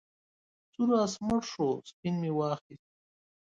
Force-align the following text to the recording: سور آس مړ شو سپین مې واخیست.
سور 0.73 0.89
آس 1.01 1.13
مړ 1.25 1.41
شو 1.51 1.69
سپین 1.89 2.15
مې 2.21 2.31
واخیست. 2.37 2.85